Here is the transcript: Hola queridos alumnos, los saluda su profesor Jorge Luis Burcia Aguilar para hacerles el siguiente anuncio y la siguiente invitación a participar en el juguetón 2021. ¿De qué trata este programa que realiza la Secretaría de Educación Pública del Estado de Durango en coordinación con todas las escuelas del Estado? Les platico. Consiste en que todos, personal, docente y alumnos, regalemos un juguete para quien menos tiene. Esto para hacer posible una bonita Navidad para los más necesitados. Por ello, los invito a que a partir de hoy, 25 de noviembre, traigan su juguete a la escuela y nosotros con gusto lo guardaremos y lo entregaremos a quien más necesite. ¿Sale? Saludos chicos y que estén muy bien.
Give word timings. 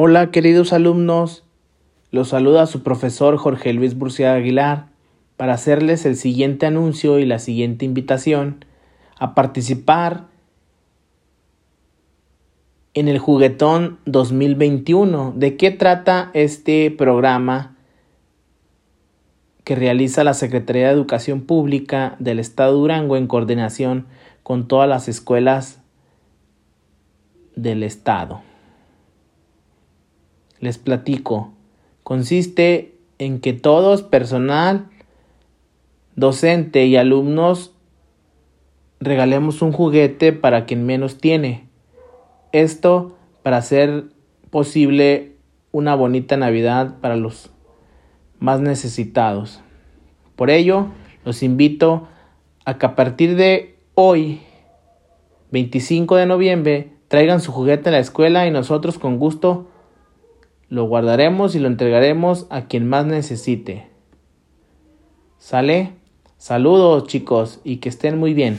Hola 0.00 0.30
queridos 0.30 0.72
alumnos, 0.72 1.42
los 2.12 2.28
saluda 2.28 2.66
su 2.66 2.84
profesor 2.84 3.36
Jorge 3.36 3.72
Luis 3.72 3.98
Burcia 3.98 4.32
Aguilar 4.32 4.86
para 5.36 5.54
hacerles 5.54 6.06
el 6.06 6.14
siguiente 6.14 6.66
anuncio 6.66 7.18
y 7.18 7.26
la 7.26 7.40
siguiente 7.40 7.84
invitación 7.84 8.64
a 9.18 9.34
participar 9.34 10.26
en 12.94 13.08
el 13.08 13.18
juguetón 13.18 13.98
2021. 14.06 15.32
¿De 15.34 15.56
qué 15.56 15.72
trata 15.72 16.30
este 16.32 16.92
programa 16.92 17.76
que 19.64 19.74
realiza 19.74 20.22
la 20.22 20.34
Secretaría 20.34 20.86
de 20.86 20.92
Educación 20.92 21.40
Pública 21.40 22.14
del 22.20 22.38
Estado 22.38 22.74
de 22.74 22.78
Durango 22.78 23.16
en 23.16 23.26
coordinación 23.26 24.06
con 24.44 24.68
todas 24.68 24.88
las 24.88 25.08
escuelas 25.08 25.80
del 27.56 27.82
Estado? 27.82 28.42
Les 30.60 30.78
platico. 30.78 31.52
Consiste 32.02 32.94
en 33.18 33.40
que 33.40 33.52
todos, 33.52 34.02
personal, 34.02 34.88
docente 36.16 36.86
y 36.86 36.96
alumnos, 36.96 37.72
regalemos 39.00 39.62
un 39.62 39.72
juguete 39.72 40.32
para 40.32 40.66
quien 40.66 40.86
menos 40.86 41.18
tiene. 41.18 41.68
Esto 42.52 43.16
para 43.42 43.58
hacer 43.58 44.04
posible 44.50 45.36
una 45.70 45.94
bonita 45.94 46.36
Navidad 46.36 46.96
para 47.00 47.16
los 47.16 47.50
más 48.38 48.60
necesitados. 48.60 49.60
Por 50.36 50.50
ello, 50.50 50.86
los 51.24 51.42
invito 51.42 52.08
a 52.64 52.78
que 52.78 52.86
a 52.86 52.94
partir 52.94 53.36
de 53.36 53.76
hoy, 53.94 54.40
25 55.50 56.16
de 56.16 56.26
noviembre, 56.26 56.92
traigan 57.08 57.40
su 57.40 57.52
juguete 57.52 57.88
a 57.88 57.92
la 57.92 57.98
escuela 57.98 58.46
y 58.46 58.50
nosotros 58.50 58.98
con 58.98 59.18
gusto 59.18 59.68
lo 60.68 60.84
guardaremos 60.84 61.54
y 61.54 61.58
lo 61.58 61.68
entregaremos 61.68 62.46
a 62.50 62.66
quien 62.66 62.88
más 62.88 63.06
necesite. 63.06 63.88
¿Sale? 65.38 65.92
Saludos 66.36 67.06
chicos 67.06 67.60
y 67.64 67.78
que 67.78 67.88
estén 67.88 68.18
muy 68.18 68.34
bien. 68.34 68.58